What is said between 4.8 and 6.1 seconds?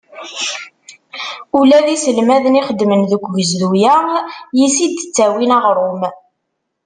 i d-ttawin aɣrum.